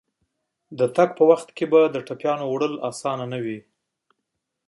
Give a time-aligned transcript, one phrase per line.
[0.79, 3.59] د تګ په وخت کې به د ټپيانو انتقال اسانه نه وي.